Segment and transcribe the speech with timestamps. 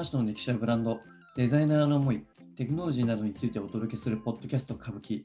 [0.00, 0.98] ファッションの歴史やブランド、
[1.36, 2.24] デザイナーの思い、
[2.56, 5.24] テクノロジーなどについてお届けするポッドキャスト歌舞伎、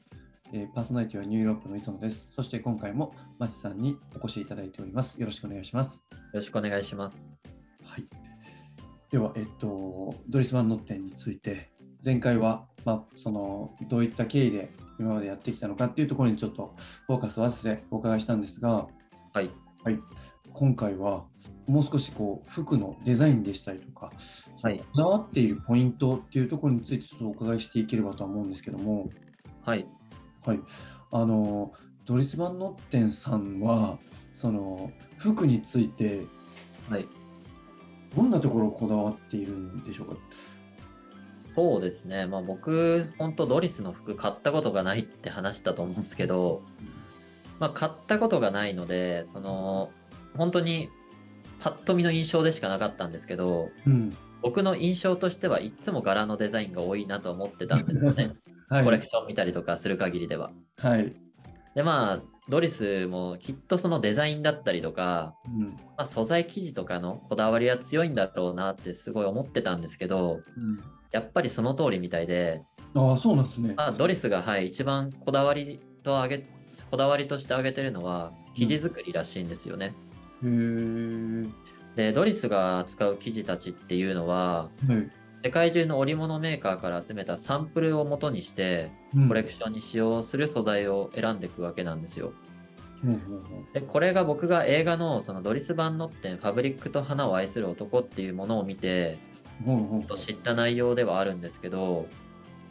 [0.52, 2.28] えーパーソナリティはニューヨークの磯野です。
[2.36, 5.18] そして今回も松さんにお越しいただいております。
[5.18, 6.02] よろしくお願いします。
[6.12, 7.40] よろしくお願いします。
[7.84, 8.04] はい。
[9.10, 11.70] では、えっと、ドリス・バンノッテンについて、
[12.04, 16.74] 前回は、まあ、その、どういった経緯で今までやってきたのかっていうところにちょっと
[17.06, 18.88] フォーカスを合わせてお伺いしたんですが、
[19.32, 19.48] はい。
[19.82, 19.98] はい、
[20.52, 21.24] 今回は
[21.66, 24.12] もう少しこう服のデザインでしたりとか、
[24.62, 29.10] はいこだわっているポイントっていうところについてちょっとお伺いしていければとは思うんですけども、
[29.64, 29.86] はい。
[30.44, 30.60] はい、
[31.10, 31.72] あの
[32.04, 33.98] ドリス・バンノッテンさんは
[34.32, 36.24] その服について
[36.88, 37.06] はい。
[38.14, 40.16] どんなところをこだわっているんでしょうか？
[41.54, 42.26] そうですね。
[42.26, 46.62] まあ僕、本当ドリスの服買ったことがないって話したと思うんですけど、
[47.58, 49.90] まあ買ったことがないので、その、
[50.36, 50.88] 本当に
[51.60, 58.36] パッと見の印象でしかなかったんですけど、うん僕の印象としてはいつも柄のデザインが多いなと思ってたんですよね。
[58.68, 60.52] はいコレクション見たりとかする限りでは。
[60.78, 61.12] はい
[61.74, 70.80] でまあ、ドリスもきっとそのデザインだったりとか、うんまあ、素材生地とかのこだわりは強いんだろうなってすごい思ってたんですけど、うん
[71.12, 72.60] やっぱりその通りみたいで、
[72.94, 73.74] ああそうなんですね。
[73.74, 76.46] まあ、ドリスが、はい、一番こだわりと上げ
[76.90, 79.86] こだわりとして挙げてるのは生地作りらしいんですよね。
[79.86, 80.05] へえ
[81.96, 85.10] でドリスが扱う生地たちっていうのははい。
[85.44, 89.28] 世界中の織物メーカーから集めたサンプルを元にしてうん。
[89.28, 92.32] コレクションに使用する素材を選んでいくわけなんですよ。
[93.72, 99.18] でこれが僕が映画のそのドリス・バンノッテン「ファブリックと花を愛する男」っていうものを見て
[99.64, 102.06] ほうほう知った内容ではあるんですけど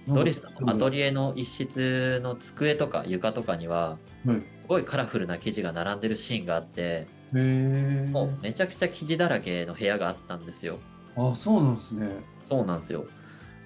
[0.08, 7.06] ドリスのアトリエの一室の机とか床とかにははいすごいカラフルな生地が並んでるシーンがあって
[7.42, 10.80] もうめちゃくちゃ生地だらけの部屋があったんですよ。
[11.18, 12.10] あそうなんですね。
[12.50, 13.06] そうなんですよ。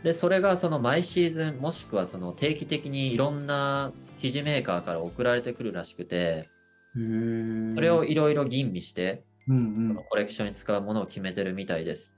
[0.03, 6.49] でそれがその毎シーズンもしくはその定期的にいろんな生地メーカーから送られてくるらしくて
[6.95, 9.59] それをいろいろ吟味してうんう
[9.93, 9.95] ん。
[10.09, 12.15] コレクションに使うものを決めてるみたいです。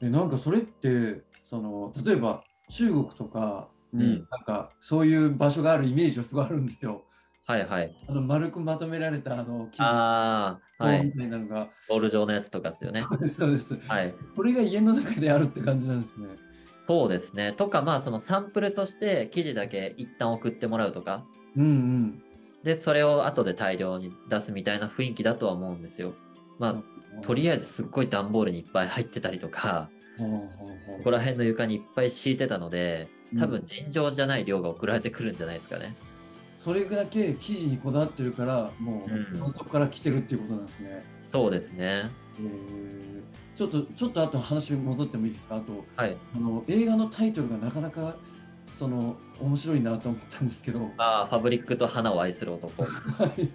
[0.00, 4.26] えなんかそれってその例えば中国とかにうん。
[4.30, 7.04] なんかそういう場所があるイメージがすごいあるんですよ。
[7.44, 13.04] はいはいあの丸くまとめられたあの生地ああはいみたいなのが、ボール状のやつとかですよね
[13.36, 13.76] そうです。
[13.86, 16.28] はいこれが家の中であるって感じなんですね。
[16.88, 17.52] そうですね。
[17.52, 21.24] とか、まあ、そのサンプルとして記事だけ一旦送ってもらうとか、
[21.56, 22.22] うんうん。
[22.64, 26.12] で、それを後で大量に出すみたいな雰囲気だとは思うんですよ。
[26.58, 26.82] ま
[27.18, 35.94] あ、とりあえずすっごい段ボールにいっぱい入ってたりとか、ここら辺の床にいっぱい敷いてたので、多分うん尋常じゃない量が送られてくるんじゃないですかね。
[36.62, 41.04] それだけ生地にこだわってるからもうんう本当から来てるっていうことなんですね。
[41.32, 42.10] そうですね。
[42.38, 43.22] えー
[43.54, 45.56] ちょっとちょっとあと話戻ってもいいですか？
[45.56, 46.16] あとはい。
[46.34, 48.16] あの映画のタイトルがなかなか
[48.72, 50.90] その面白いなと思ったんですけど。
[50.96, 52.82] ああ、ファブリックと花を愛する男。
[52.88, 52.88] は
[53.36, 53.48] い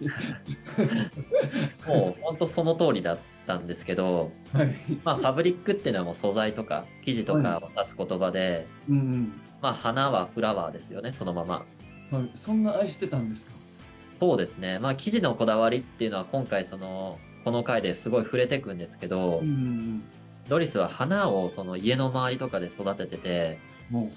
[1.87, 4.67] もう本当その通りだったんですけど、はい。
[5.03, 9.31] まあ、ファブリックっていうのはもう素材とか生地とかを指す言葉で、うん
[9.61, 11.65] まあ、花はフラワーですよね、そのまま。
[12.35, 13.51] そんな愛してたんですか？
[14.19, 14.79] そうですね。
[14.79, 20.03] まあ、生地のこだわりっていうのは今回その、この回ですごい触れてくんですけど、うんうん
[20.49, 23.59] ドリスは花をその家の周りとかで育ててて、
[23.91, 23.99] うん。
[23.99, 24.11] も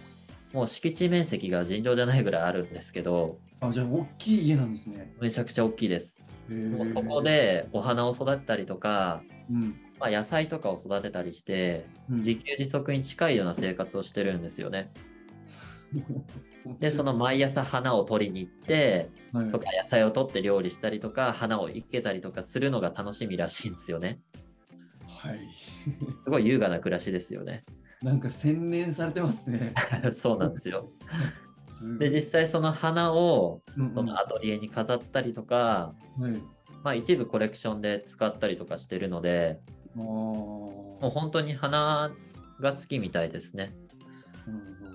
[0.53, 5.13] もう敷地面積が尋常じゃないぐらいあるんですけど、うあじゃあ大きい家なんですね。
[5.21, 6.23] めちゃくちゃ大きいです。
[6.49, 7.21] へもうーそこ。
[7.23, 9.81] でお花を育てたりとか、うん。
[9.99, 14.93] まあ、野菜とかを育てたりして、うん自給自足に近いような生活をしてるんですよね。
[16.79, 24.19] で、その毎朝花を取りに行って、はいとか野菜を取って料理したりとか花を生けたりとかするのが楽しみらしいんですよね。
[25.07, 25.39] はい。
[26.25, 27.65] すごい優雅な暮らしですよね。
[28.03, 29.73] なんか洗練されてますね。
[30.13, 30.91] そうなんですよ。
[31.99, 36.33] で実際その花をうんうんそのアトリエに飾ったりとか、はい。
[36.83, 39.61] まあ、一部コレクションで使ったりとかしてるので
[39.95, 42.11] もう本当に花
[42.59, 43.75] が好きみたいですね。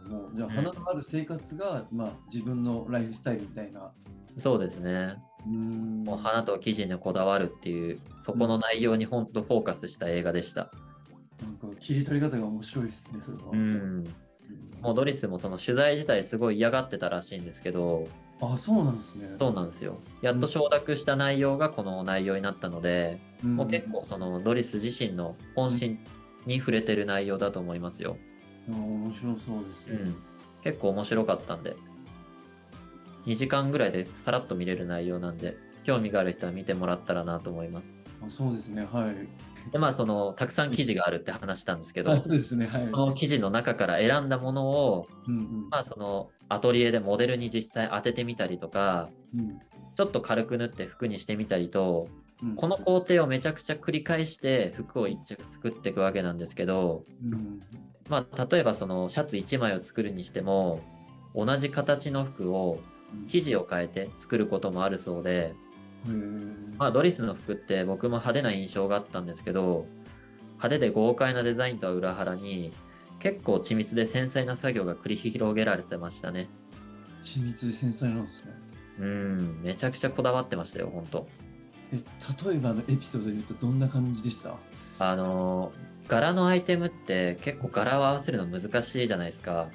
[0.10, 3.92] もうじゃあうん花のある生活が、まあ自分のライフスタイルみたいな。
[4.38, 5.16] そうですね。
[5.48, 10.72] うーんもう花と生地にこだわるっていうそこの内容に本当フォーカスした映画でした。
[11.42, 13.44] なんか切り取り方が面白いですね、それは。
[13.52, 14.04] うん。
[14.82, 18.08] もうドリスもその取材自体すごい嫌がってたらしいんですけど、
[18.42, 19.36] あ、そうなんですね。
[19.40, 20.00] そうなんですよ。
[20.22, 26.00] やっと承諾した内容がこの内容になったので、うんもう結構そのドリス自身の本心
[26.46, 28.18] に触れてる内容だと思いますよ。
[28.18, 28.35] あ
[28.74, 30.00] 面白そうですね。
[30.02, 30.16] うん。
[30.64, 31.76] 結構面白かったんで、
[33.26, 37.94] 2時間ぐらいでさらっと見れる内容なんで、興味がある人は見てもらったらなと思います。
[38.26, 39.72] あそうですね、はい。
[39.72, 42.68] でまあそのたくさん記事があるって話したんですけどあそうですね。
[42.68, 42.88] はい。
[42.90, 49.60] その記事の中から選んだものをうんうんまあそのアトリエでモデルに実際当ててみたりとかうん
[49.98, 52.10] ちょっと軽く塗って服にしてみたりと
[52.44, 57.62] うんこの工程をめちゃくちゃ繰り返して服を1着作っていくわけなんですけどうん
[58.10, 60.82] まあ例えばそのシャツ1枚を作るにしても
[61.36, 62.80] 同じ形の服を
[63.28, 65.54] 生地を変えて作ることもあるそうで
[66.78, 69.88] まあ、ドリスの服って僕も派手な印象があったんですけど
[70.58, 72.72] 派手で豪快なデザインとは裏腹に
[73.18, 76.48] 結構緻密で繊細な作業が繰り広げられてましたね。
[77.24, 78.52] 緻密で繊細なんですね。
[79.00, 79.62] うん。
[79.64, 81.28] めちゃくちゃこだわってましたよ本当
[81.92, 82.00] え
[82.48, 84.56] 例えばのエピソードで言うとどんな感じでした？
[85.00, 85.72] あの
[86.08, 89.70] 柄のアイテムって結構柄を合わせるの難しいじゃないですか。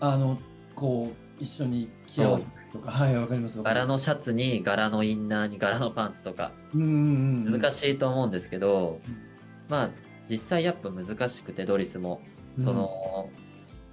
[0.00, 0.38] あの
[0.74, 6.52] こう一緒に着合わせたりとかはいわかります柄のシャツに柄のインナーに柄のパンツとか。
[6.72, 9.16] 難しいと思うんですけど、うん。
[9.68, 9.90] まあ
[10.28, 12.20] 実際やっぱ難しくてドリスも。
[12.58, 13.30] その、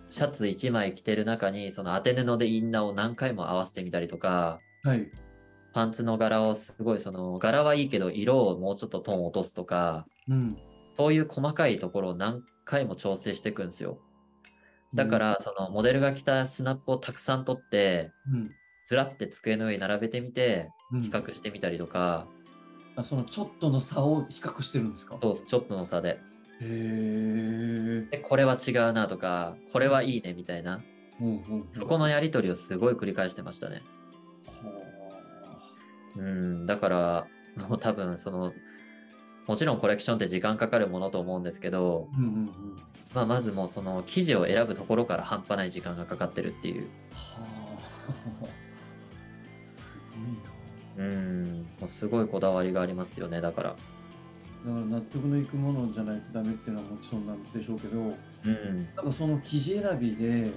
[0.09, 5.09] シャツ1枚着てる中にその当て布でインナーを何回も合わせてみたりとかはい。
[5.73, 10.57] パンツの柄をすごいその柄はいいけど色をもうちょっとトーン落とすとかうん
[10.97, 13.99] そういう細かいところを何回も調整していくんですよ。
[14.94, 18.51] だからそのモデルが着たスナップをたくさん取ってうん。
[18.85, 21.01] ずらって机の上に並べてみてうん。
[21.01, 22.25] 比較してみたりとか、
[22.95, 25.19] あそのちょっとの差を比較してるんですか？
[25.21, 26.19] そうちょっとの差で。
[26.61, 30.81] へえでこれは違うなとかこれはいいねみたいな。
[31.19, 33.81] うんうんそこのやり取りをすごい繰り返してましたね。
[34.45, 34.88] は
[36.15, 37.27] うん、だから、
[37.67, 38.53] もう多分その、
[39.47, 42.49] もちろんコレクションって時間かかるものと思うんですけど、あうんうんうん。
[43.13, 48.45] まあ、まずもうその生地を選ぶところから半端ない時間がかかってるっていう、はあ。
[49.53, 51.07] すごいな。
[51.07, 53.69] うん、もうすごいこだわりがありますよね、だから。
[53.69, 53.79] だか
[54.65, 60.51] ら納得のいくものじゃないとダメっていうのはもちろんなんでしょうけどうん、なんかその生地選びで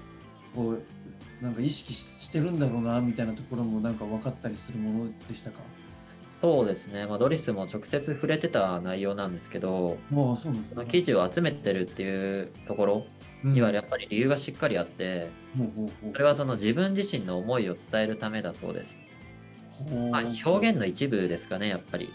[0.54, 0.82] こう
[1.44, 5.58] なんか意識ししてるんだろうなみたいなところもなんか分かったりするものでしたか？
[6.40, 13.06] そうですね、まあ、ドリスも直接触れてた内容なんですけど、ああそうなんですその生地を集めてるっていうところ
[13.44, 15.30] にはやっぱり理由がしっかりあって、
[16.12, 18.98] それはその自分自身の思いを伝えるためだそうです。
[20.10, 22.12] まあ、表現の一部ですかね、やっぱり。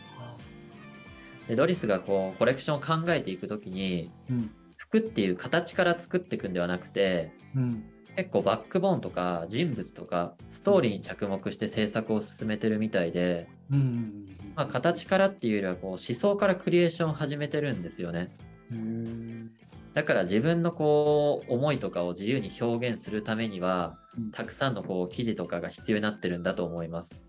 [1.48, 4.51] でドリスがこうコレクションを考えていくときにうん。
[4.77, 7.83] 服っていう形から作っていくんではなくてうん
[8.15, 14.25] 結構バックボーンとか人物とかストーリーに着目して制作を進めてるみたいで、うんうん
[14.56, 18.29] まあ、形からっていうよりはこう思想からクリエーションを始めてるんですよね。
[18.71, 19.51] うん
[19.94, 23.97] だから自分のこう思いとかを自由に表現するためには
[24.33, 27.21] たくさんのこう記事とかが必要になってるんだと思います。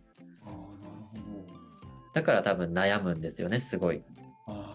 [2.12, 4.02] だから多分悩むんですよねすごい、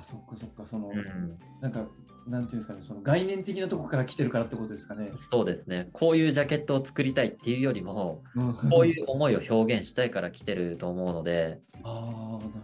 [0.03, 1.85] そっかそっかその、うん、なんか
[2.27, 5.11] なんていうんですかねその概念的なとこから来てるからってことですかね。
[5.31, 5.89] そうですね。
[5.91, 8.21] こういうジャケットを作りたいっていうよりも
[8.69, 12.47] こういう思いを表現したいから来てると思うので、ああなるほど。
[12.47, 12.61] な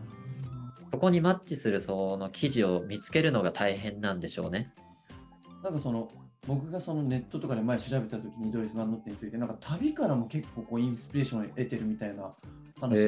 [0.92, 4.72] そこにマッチするその記事を見つけるのが大変なんでしょうね。
[5.64, 6.10] なんかその
[6.48, 12.32] 僕がそのネットとかで前調べた時にドリス・バンノッテについてなんか旅からも結構こうインスピレーションを得てるみたいな
[12.80, 13.06] 話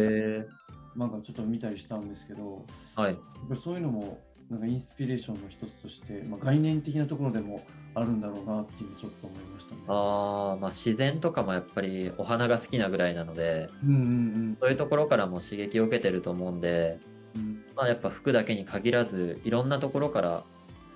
[0.96, 2.65] なんかちょっと見たりしたんですけど
[2.96, 3.18] はい。
[3.63, 7.63] そういうのもなんかインスピレーションの一つとして、まあ、概念的なところでも
[7.94, 9.82] あるんだろうなっていうちょっと思いましたね。
[9.88, 17.00] ああ、まあ自然とかもやっぱりお花が好きなぐらいなので、うんうんそういうところからも刺激を受けてると思うんで、
[17.36, 17.63] うん。
[17.75, 20.44] まあやっぱ服だけに限らず、いろんなところから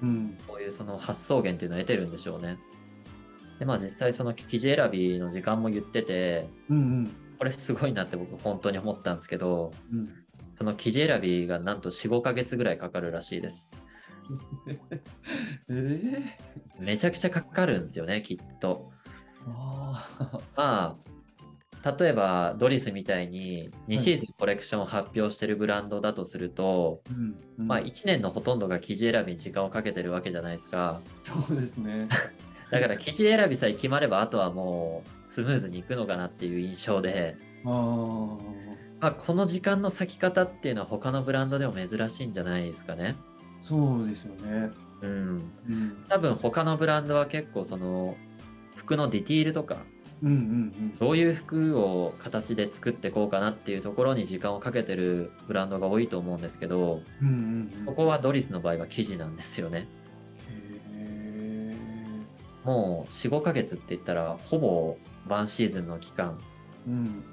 [0.01, 0.37] うん。
[0.47, 2.57] こういうその発想源っていうのを得てるんでしょうね。
[3.59, 7.11] で、まあ実際その記事選びの時間も言ってて、うんうん。
[7.37, 10.22] これすごいなって僕本当に思ったんですけど、うん
[10.63, 13.69] その記事選びがなんと4、5ヶ月ぐらいかかるらしいです。
[15.69, 16.37] え
[16.79, 18.89] えめちゃくちゃかかるんですよね、きっと。
[19.45, 20.95] ああま
[21.83, 31.01] あ、例えばドリスみたいに2シーズンコレクションを発表してるブランドだとすると、うんうんまあ1年のほとんどが生地選びに時間をかけてるわけじゃないですか。
[31.23, 32.07] そうですね。
[32.71, 43.17] だから生地選びさえ決まればあとはもうスムーズにいくのかなっていう印象で、ああまあ、この時間の咲き方っていうのは他のブランドでも珍しいんじゃないですかね。
[43.61, 44.71] そうですよね。
[45.01, 45.51] うん。
[45.69, 48.15] うん多分他のブランドは結構その
[48.77, 49.79] 服のディティールとか
[50.23, 59.85] うんうんどういう服を形で作っていこうかなっていうところに時間をかけてるブランドが多いと思うんですけど、うんうんうんうんここはドリスの場合は生地なんですよね。
[60.93, 61.75] へ
[62.63, 66.39] もう4、5ヶ月って言ったらほぼワンシーズンの期間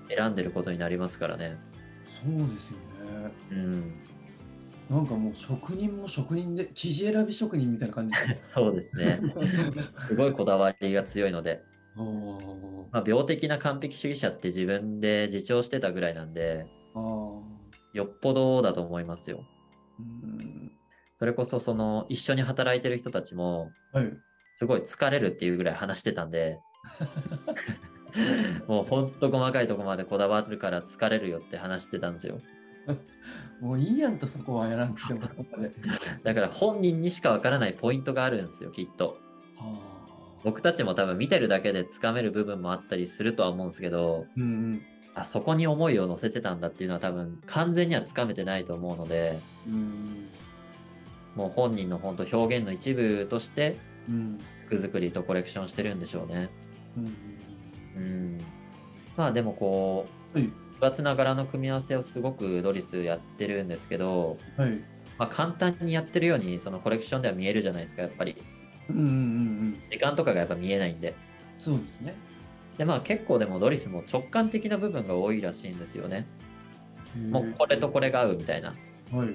[0.08, 1.56] 選んでることになりますからね。
[2.22, 3.32] そうですよね。
[3.50, 3.92] うん。
[4.90, 8.14] なんかもう職人も職人で、生地選び職人みたいな感じ。
[8.42, 9.20] そうですね。
[9.94, 11.62] すごいこだわりが強いので、
[12.90, 16.66] まあ、病的な完璧主義者って自分で自重してたぐらいなんで、
[17.92, 19.44] よっぽどだと思いますよ。
[19.98, 20.72] うん
[21.18, 24.10] それこそその一緒に働いてる人たちも、はい。
[24.54, 26.58] すごい疲れるっていうぐらい話してたんで、
[28.66, 32.38] もうほんと細かいとこまでこだわるから疲れるよって話してたんですよ。
[33.60, 35.20] もういいやんとそこはやらなくても。
[36.24, 39.18] だから本人にしかわからないポイントがあるんですよ、きっと。
[39.56, 40.00] はあ。
[40.42, 44.82] 僕たちも多分見てるだけでつかめる部分もあったりするとは思うんですけど、うんうん。
[45.14, 50.28] あそこに思いを乗せてたんだっていうのは多分完全にはつかめてないと思うので、うん。
[51.36, 53.76] もう本人の本当表現の一部として
[54.08, 54.38] うん。
[54.66, 56.48] 服作りとコレクションしてるんでしょうね。
[56.96, 57.16] うん。
[57.96, 58.40] うん。
[59.16, 60.48] まあでもこう、はい。
[60.80, 64.78] 複雑な柄の組み合わせをすごくドリスやってるんですけど、はい。
[65.18, 68.42] まあ、簡単にやってるようにそのコレクションでは見えるじゃないですかやっぱり
[68.88, 69.82] うんうんうんうん。
[69.90, 71.14] 時間とかがやっぱ見えないんで
[71.58, 72.14] そうですね。
[72.78, 76.26] でまあ結構でもドリスも直感的な部分が多いらしいんですよね
[77.30, 78.72] もうこれとこれが合うみたいな
[79.12, 79.28] はい。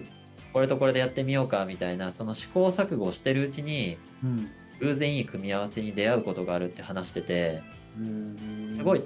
[0.51, 4.49] これとこれでやってみようかみたいなその試行錯誤をしてるうちにうん。
[4.79, 7.61] 偶然いい組み合わせに出会うことがあるって話してて
[7.97, 9.03] すすごい。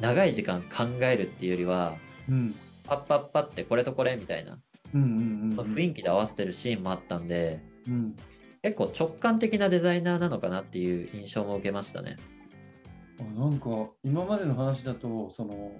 [0.00, 1.96] 長い時間考えるっていうよりは
[2.28, 2.54] うん。
[2.84, 4.58] パッパッパってこれとこれみたいな
[4.94, 5.74] うんうんうん。
[5.74, 8.16] 雰囲気で合わせてるシーンもあったんでうん。
[8.62, 12.16] 結構直感的なデザイナーなのかなっていう印象も受けましたね。
[13.20, 13.68] あなんか
[14.04, 15.72] 今までの話だとその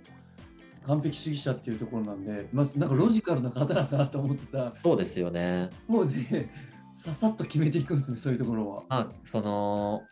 [0.87, 5.71] 完璧主義者っていうところなんで、まあ、なんかロジカルな方なのかなと思ってたそうですよね。
[5.87, 6.50] もうね
[6.97, 8.83] ささっと決めていくんですねそういうところは。
[8.88, 10.02] まあ、その、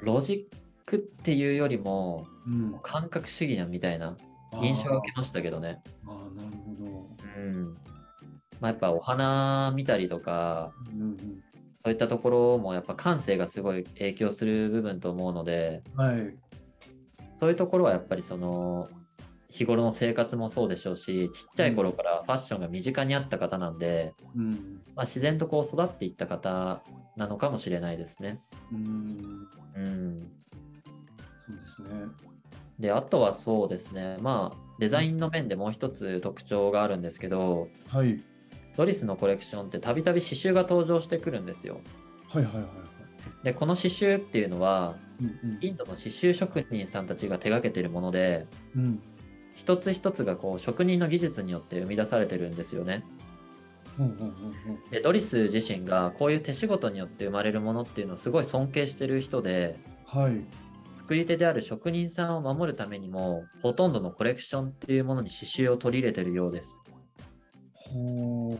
[0.00, 0.48] ロジ
[0.86, 4.16] ックっていうよりも、うん、感覚主義なみたいな
[4.62, 5.82] 印象を受けましたけどね。
[6.06, 7.08] あーあーなるほど。
[7.36, 7.64] うん。
[8.60, 11.16] まあ、やっぱお花見たりとか、うん
[11.84, 16.34] そういったところもやっぱ感性がすごい影響する部分と思うので、うん、はい。
[17.38, 18.88] そういうところはやっぱりその、
[19.50, 24.80] 日頃の生活もそうでしょうし、ちっちゃい頃からファッションが身近にあった方なんで、うん。
[24.96, 26.82] まあ、自然とこう育っていった方
[27.16, 28.40] なのかもしれないですね。
[28.72, 29.46] うん。
[29.76, 30.32] うん。
[31.46, 32.06] そうですね。
[32.78, 38.20] で、あとはそうですね、まあ、デザインの面でもう一つ特徴があるんですけど、はい。
[38.76, 41.80] ドリスのコレクションってたびたび刺繍が登場してくるんですよ。
[42.28, 43.44] はいはいはいはい。
[43.44, 48.84] で、この刺繍っていうのは、うんインドの刺繍職人さんたちが手掛けてるもので、うん。
[48.84, 49.02] うん。
[49.54, 53.04] 一つ一つがこう職人の技術によって生み出されてるんですよね。
[54.90, 60.40] で、ドリス自身がこういう手仕事によって生まれるものっていうのをすごい尊敬してる人で、はい。
[61.04, 66.80] 作り手である職人さんを守るためにも、ほとんどのコレクションっていうものに刺繍を取り入れてるようです。
[67.74, 68.58] ほう。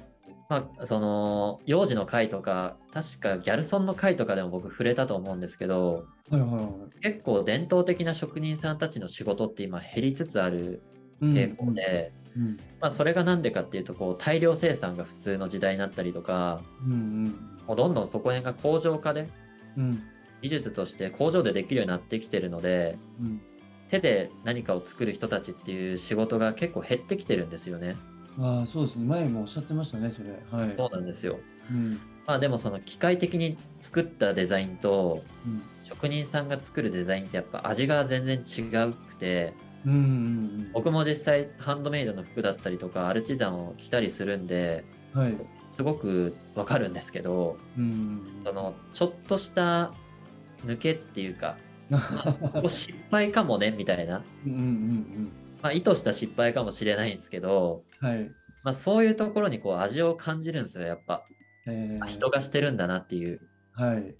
[0.50, 7.00] まあ、その幼児の回とか確かギャルソンの回とかでも僕触れたと思うんですけどはいはいはい。
[7.00, 10.82] 結構伝統的な職人さんたちの仕事って今減りつつある
[11.22, 19.28] うん傾向で、うんまあ、それが何でかっていうとこう大量生産が普通の時代になったりとかうんうんもうどんどんそこら辺が工場化で
[19.78, 20.02] うん
[20.42, 23.40] 技術として工場でできるようになってきてるのでうん。
[23.90, 27.96] 手で何かを作る人たちっていう仕事が結構減ってきてるんですよね。
[28.38, 29.04] ああそうですね。
[29.04, 30.30] 前もおっしゃってましたねそれ。
[30.50, 30.74] はい。
[30.76, 31.38] そうなんですよ。
[31.70, 32.00] うん。
[32.26, 35.62] まあでもその機械的に作ったデザインとうん。
[35.86, 39.52] 職人さんが作るデザインってやっぱ味が全然違うくて
[39.86, 45.36] うんうん僕も実際ハンドメイドの服だったりとかアルチザンを着たりするんでうんはい。
[45.68, 48.22] すごくわかるんですけどうん。
[48.44, 49.92] そのちょっとした
[50.64, 51.56] 抜けっていうか
[52.68, 55.32] 失敗かもねみたいな、うんうんうん
[55.64, 58.30] まあ、意図した失敗かもしれないんですけど、うんはい。
[58.64, 61.24] まあ、そういうところにこう味を感じるんですよやっぱ。
[61.66, 62.04] えー。
[62.04, 63.40] あ人がしてるんだなっていう。
[63.72, 64.14] はい。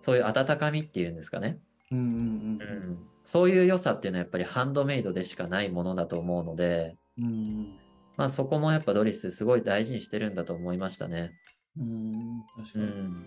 [0.00, 1.58] そういう温かみっていうんですかね。
[1.90, 2.04] うんうん。
[2.04, 7.78] うん、そういう良さっていうのはやっぱりハンドメイドでしかないものだと思うので、うんうん。
[8.18, 11.32] まあ、そこもやっぱドリスすごい大事にしてるんだと思いましたね。
[11.78, 13.26] うん確かに、うん、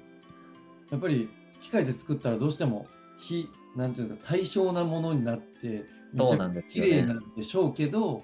[0.91, 1.27] やっぱり
[1.65, 2.85] 機械で作ったらどうしても
[3.17, 8.23] 非なんていうか対称なものになってそうなんです綺麗なんでしょうけど、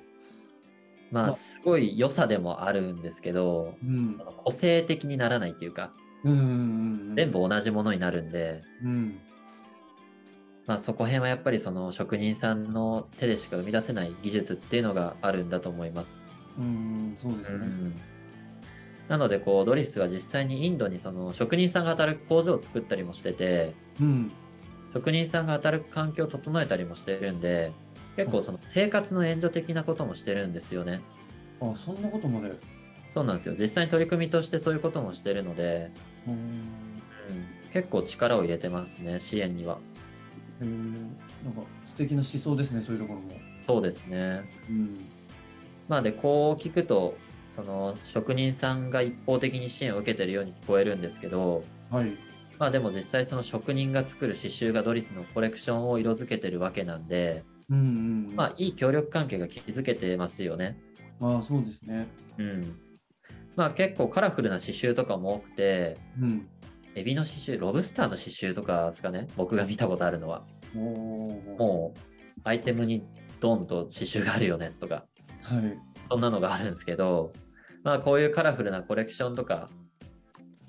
[1.11, 4.21] まあすごい良さでもあるんですけどうん。
[4.45, 5.91] 個性的にならないっていうか
[6.23, 6.43] うんうんう
[7.13, 9.19] ん、全部同じものになるんで、うん。
[10.67, 16.15] まあ、そこへんはやっぱりその職人さんの手でしか生み出せない技術っていうのがあるんだと思います。
[16.59, 17.93] うんそうですね、うん
[19.11, 24.31] なのでこうドリスは実際にインドにその職人さんが働く工場を作ったりもしててうん
[24.93, 27.73] 職人さんが働く環境を整えたりもしてるんで
[28.15, 31.01] 結構その生活の援助的なこともしてるんですよね。
[31.59, 32.53] あそんなことまで
[33.13, 33.55] そうなんですよ。
[33.59, 35.91] 実際に取り組みとしてそういうこともしてるので、
[36.25, 36.39] うんうん、
[37.73, 39.77] 結構力を入れてますね、支援には。
[40.61, 43.31] へーなんか素敵な思想ですね、そういうところも。
[43.67, 44.41] そうですね。
[44.69, 45.05] うん。
[45.89, 47.17] まあで、こう聞くと、
[47.55, 52.17] その職人さんが一方的に支援を受けてるように聞こえるんですけど、はい。
[52.57, 57.85] まあでも実際その職人が作る刺繍がドリスのコレクションを色づけてるわけなんで、うんうん
[58.29, 58.35] うん。
[58.35, 60.77] まあいい協力関係が築けてますよね。
[61.19, 62.07] ああ、そうですね。
[62.37, 62.75] うん。
[63.55, 66.47] まあ結構カラフルな刺繍とかも多くて、うん。
[66.95, 70.43] エビの刺繍、ロブスターの刺繍とかですかね、僕が見たことあるのは。
[70.73, 71.99] もう
[72.43, 73.03] アイテムに
[73.39, 75.05] ドンと刺繍があるようなやつとか、
[75.41, 75.90] はい。
[76.11, 77.31] そんなのがあるんですけど、
[77.83, 79.69] まあこういうカラフルなコレクションとか、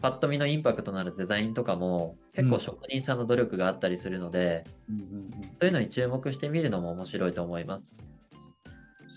[0.00, 5.30] パッと見のインパクトのあるデザインとかも結構職人さんの努力があったりするので、うんうんうん。
[5.32, 7.98] そういうのに注目してみるのも面白いと思います。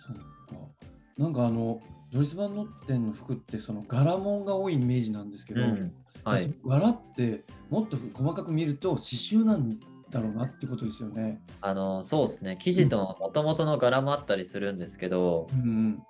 [0.08, 0.68] そうか。
[1.16, 1.80] なんかあの、
[2.12, 5.94] ドリスバンノッテンの服ってその柄物が多いイメージなんですけど、うん。
[6.24, 6.52] はい。
[6.66, 9.80] 柄ってもっと細かく見ると刺繍なん
[10.10, 11.42] だろうなってことですよね。
[11.62, 12.58] あの、そうですね。
[12.60, 16.04] 生地の元々の柄もあったりするんですけど、うんうん。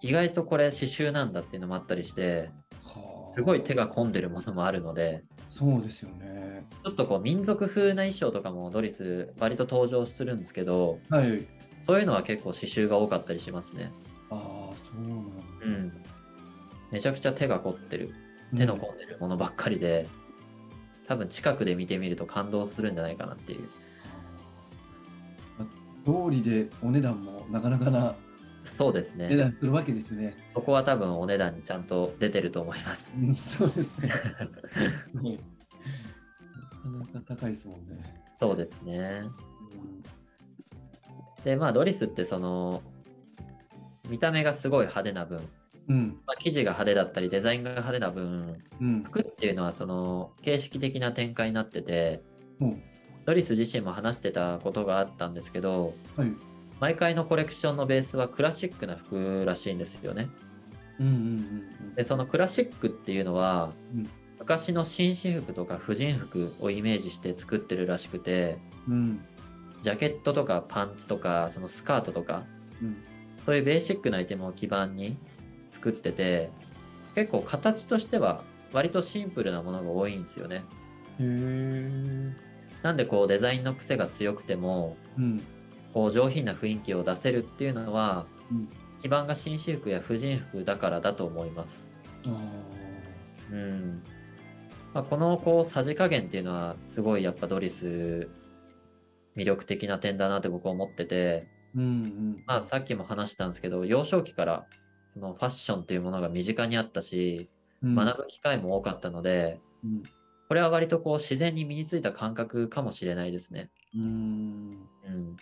[0.00, 2.50] 意外とこれ刺繍なんだっていうのもあったりして、
[2.84, 6.66] はあすごい手が込んでるものもあるので、そうですよね。
[6.84, 11.46] ちょっとこう民族風な衣装とかもドリス割と登場するんですけど、はい。
[11.82, 13.92] そういうのは結構刺繍が多かったりしますね。
[14.30, 15.42] ああ、そうなんだ。
[15.64, 15.92] うん。
[16.90, 18.12] めちゃくちゃ手が凝ってる、
[18.56, 20.08] 手の込んでるものばっかりで、
[21.06, 23.62] 多分近くで見てみると感動するんじゃないかなっていう。
[23.62, 23.68] は
[25.60, 25.64] あ
[26.04, 28.14] 通りでお値段もなかなかな
[28.68, 29.36] そうです値ね。
[29.36, 30.36] 段するわけですね。
[30.54, 33.12] そこは多分お値段にちゃんと出てると思います。
[33.16, 34.08] うん、そうですね。
[34.08, 35.40] はい
[36.84, 38.02] なかなか高いですもんね。
[38.40, 39.22] そうですね。
[39.24, 40.18] うん
[41.44, 42.82] で、まあドリスってその、
[44.08, 45.40] 見た目がすごい派手な分、
[45.88, 46.20] うん。
[46.26, 49.02] まあ、生地が派手だったりデザインが派手な分、うん。
[49.04, 52.22] 服っていうのはその形式的な展開になってて、
[52.60, 52.82] うん。
[53.24, 56.32] ドリス自身も話してたことがあったんですけど、はい。
[56.80, 60.28] 毎回のコレクションのベースはクラシックな服らしいんですよね。
[61.00, 68.94] うんうんうんで、そのクラシックっていうのは、うん昔の紳士服とか婦人服をイメージして作ってるらしくて、うん。
[68.94, 69.20] うん。
[69.82, 72.44] ジャケットとかパンツとか、そのスカートとか、
[72.80, 72.96] うん。
[73.44, 75.18] そういうベーシックなアイテムを基盤に
[75.72, 76.50] 作ってて、
[77.14, 80.56] 結構形としては割とシンプルなものが多いんですよね。
[80.56, 80.60] へ
[81.20, 82.32] え。
[82.82, 85.42] なんでこうデザインの癖が強くても、うん。
[85.92, 88.68] こう上品な雰囲気を出せるっていうのは、うん
[89.00, 91.92] 基盤が紳士服や婦人服だからだと思います。
[93.50, 94.02] うん。
[94.92, 98.28] まあ、このこうさじ加減っていうのはすごいやっぱドリス
[99.36, 101.46] 魅力的な点だなって僕は思ってて、
[101.76, 102.42] うんうん。
[102.46, 104.66] まあさっきも話したんですけど、幼少期から
[105.14, 107.48] そのファッションっていうものが身近にあったし、
[107.82, 110.02] うん学ぶ機会も多かったので、うん。
[110.48, 113.70] これは割とこう自然に身についた感覚かもしれないですね。
[113.94, 114.02] うん。
[114.02, 115.36] うん。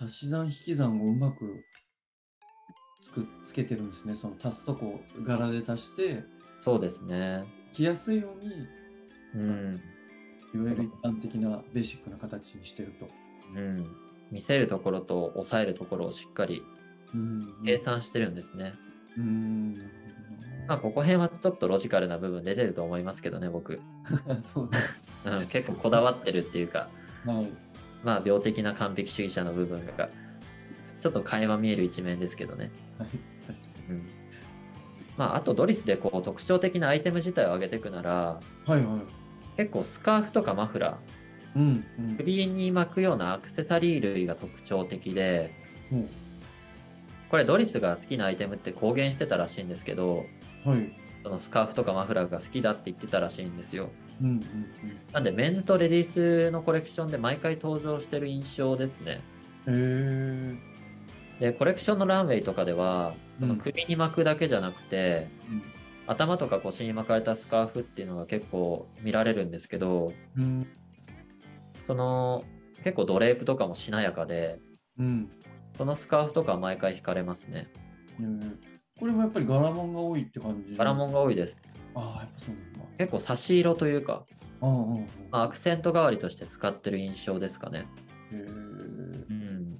[0.00, 1.64] 足し算引き算をうまく
[3.02, 4.14] つくつけてるんですね。
[4.14, 6.24] その足すとこ柄で足して
[6.56, 7.44] そうですね。
[7.72, 8.66] 着やすいように
[9.34, 9.80] うん。
[10.54, 13.08] いわゆる一般的なベーシックな形にしてると。
[13.54, 13.86] うん。
[14.30, 16.62] 見せるところと抑えるところをしっかり
[17.14, 17.54] うん。
[17.64, 18.74] 計算してるんですね。
[19.16, 19.74] うん。
[20.66, 23.80] まあ、ここ辺はちょっとロジカルな部分出てると思いますけどね、僕。
[24.40, 24.78] そうね。
[25.24, 26.90] うん、結構こだわってるっていうか、
[27.24, 27.50] はい。
[28.02, 30.08] まあ、病的な完璧主義者の部分が、
[31.00, 32.70] ちょっと垣間見える一面ですけどね。
[32.98, 33.08] はい。
[33.46, 34.06] 確かうん。
[35.16, 38.72] まあ、あとドリスでこう特徴的なアイテム自体を上げていくなら、に。
[38.72, 39.00] はいはい。
[39.56, 41.84] 結構スカーフとかマフラー、うん。
[41.98, 42.16] うん。
[42.16, 45.52] 首に巻くようなアクセサリー類が特徴的で、
[45.90, 46.06] ほ
[47.30, 50.26] これドリスが好きなアイテムって公言してたらしいんですけど、
[50.64, 50.92] うはい。
[51.22, 53.90] そのスカーフとかマフラーが好きだって言ってたらしいんですよ。
[54.20, 54.42] うんうん
[55.12, 59.20] なんでメンズとレディースのコレクションで毎回登場してる印象ですね。
[59.66, 59.74] うん。
[59.74, 60.58] へ
[61.40, 61.50] え。
[61.50, 65.62] で、コレクションのランウェイとかでは、そのうん首に巻くだけじゃなくて、うん
[66.08, 70.66] 頭とか腰に巻かれたスカーフっていうのが結構見られるんですけど、うん。
[71.86, 72.44] その
[72.82, 74.58] 結構ドレープとかもしなやかで、
[74.98, 75.30] うん。
[75.76, 77.68] そのスカーフとかは毎回惹かれますね。
[78.20, 78.67] へえ
[78.98, 80.76] これもやっぱり柄物が多いって感じ？
[80.76, 81.62] 柄物が多いです。
[81.94, 82.80] ああ、やっぱそうなんだ。
[82.98, 84.24] 結構差し色というか、
[84.60, 85.06] うん。
[85.30, 87.86] まあ、アクセント代わりとして使ってる印象ですかね。
[88.32, 88.38] へえ。
[88.38, 89.78] うん。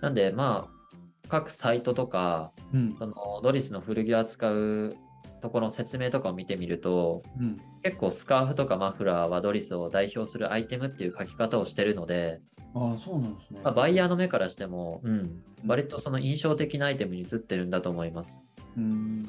[0.00, 2.96] なんで、まあ、各サイトとか、うん。
[2.98, 4.96] そのドリスの古着を扱う
[5.40, 7.56] ところの説明とかを見てみると、うん。
[7.84, 12.40] 結構スカーフとかマフラーはドリスを代表するアイテムっていう書き方をしてるので、
[12.74, 13.60] ああ、そうなんですね。
[13.62, 18.44] まあ、バイヤーの目からしても、うん、割とその印象的なアイテムに映ってるんだと思います。
[18.76, 19.26] うん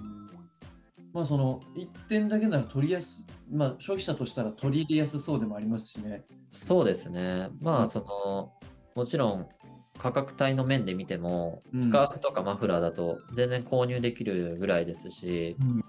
[1.14, 6.24] まあその1点だけなら取りやすまあ消費者としたら取り入れやすそうでもありますしね。
[6.52, 7.50] そうですね。
[7.62, 8.54] まうんあ、その、
[8.96, 9.48] もちろん
[9.98, 15.84] 価格帯の面で見ても、うんスカーフとかマフラーだと全然購入できるぐらいですし、うん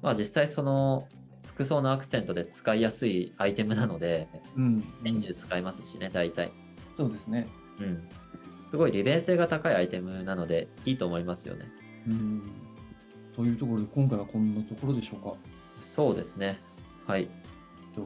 [0.00, 1.08] まあ実際その
[1.46, 6.52] 服装のアクセントで使いやすいアイテムなので、うん年中使えますしね、大体。
[6.94, 7.48] そうですね。
[7.80, 8.08] うん。
[8.70, 11.66] すごい利便性が高いアイテムなので、いいと思いますよね。
[12.08, 12.42] うん
[13.34, 15.34] というところで今回はこんなところでしょうか。
[15.80, 16.58] そうですね。
[17.06, 17.28] はい。
[17.94, 18.02] と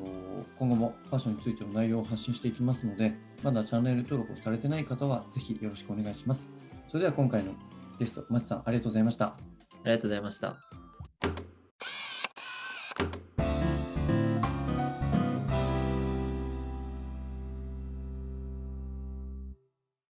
[0.59, 6.49] 今後もファッションについての内容を発信していきますので、まだチャンネル登録をされてない方はぜひよろしくお願いします。
[6.89, 7.53] それでは今回の
[7.99, 9.27] ゲスト、松さんありがとうございました。
[9.27, 9.39] あ
[9.85, 10.86] りがとうございました。